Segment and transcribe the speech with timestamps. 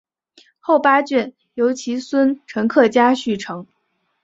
[0.59, 3.67] 后八卷由其孙陈克家续成。